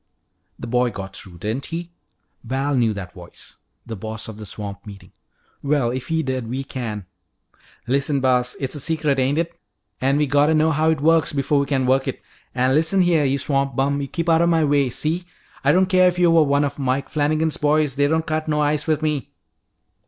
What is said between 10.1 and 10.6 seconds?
we gotta